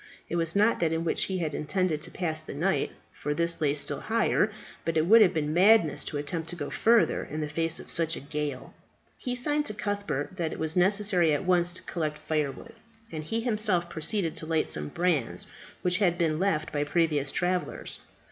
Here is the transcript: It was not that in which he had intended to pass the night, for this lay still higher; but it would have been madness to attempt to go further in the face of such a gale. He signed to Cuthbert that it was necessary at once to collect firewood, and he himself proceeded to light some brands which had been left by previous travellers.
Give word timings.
It 0.29 0.35
was 0.35 0.55
not 0.55 0.79
that 0.79 0.91
in 0.91 1.03
which 1.03 1.25
he 1.25 1.37
had 1.37 1.53
intended 1.53 2.01
to 2.01 2.09
pass 2.09 2.41
the 2.41 2.55
night, 2.55 2.91
for 3.11 3.35
this 3.35 3.61
lay 3.61 3.75
still 3.75 3.99
higher; 3.99 4.51
but 4.83 4.97
it 4.97 5.05
would 5.05 5.21
have 5.21 5.31
been 5.31 5.53
madness 5.53 6.03
to 6.05 6.17
attempt 6.17 6.49
to 6.49 6.55
go 6.55 6.71
further 6.71 7.23
in 7.23 7.39
the 7.39 7.47
face 7.47 7.79
of 7.79 7.91
such 7.91 8.15
a 8.15 8.19
gale. 8.19 8.73
He 9.15 9.35
signed 9.35 9.67
to 9.67 9.75
Cuthbert 9.75 10.37
that 10.37 10.53
it 10.53 10.57
was 10.57 10.75
necessary 10.75 11.33
at 11.33 11.45
once 11.45 11.71
to 11.73 11.83
collect 11.83 12.17
firewood, 12.17 12.73
and 13.11 13.23
he 13.23 13.41
himself 13.41 13.91
proceeded 13.91 14.33
to 14.37 14.47
light 14.47 14.71
some 14.71 14.87
brands 14.87 15.45
which 15.83 15.97
had 15.99 16.17
been 16.17 16.39
left 16.39 16.71
by 16.71 16.83
previous 16.83 17.29
travellers. 17.29 17.99